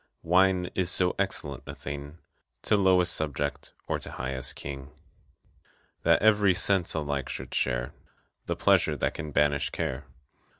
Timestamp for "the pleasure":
8.47-8.97